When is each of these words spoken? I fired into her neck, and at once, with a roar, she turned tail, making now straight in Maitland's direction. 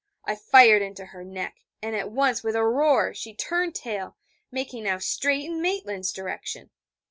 I 0.25 0.33
fired 0.35 0.81
into 0.81 1.05
her 1.05 1.23
neck, 1.23 1.57
and 1.79 1.95
at 1.95 2.11
once, 2.11 2.43
with 2.43 2.55
a 2.55 2.63
roar, 2.63 3.13
she 3.13 3.35
turned 3.35 3.75
tail, 3.75 4.17
making 4.49 4.85
now 4.85 4.97
straight 4.97 5.45
in 5.45 5.61
Maitland's 5.61 6.11
direction. 6.11 6.71